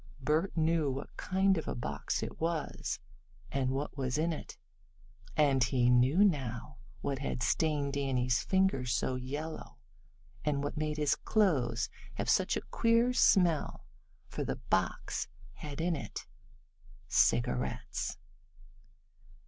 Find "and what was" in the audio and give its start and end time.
3.51-4.17